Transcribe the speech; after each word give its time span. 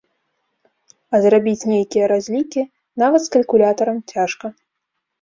А 1.13 1.19
зрабіць 1.25 1.67
нейкія 1.73 2.05
разлікі 2.13 2.67
нават 3.05 3.21
з 3.29 3.39
калькулятарам 3.39 3.97
цяжка. 4.17 4.57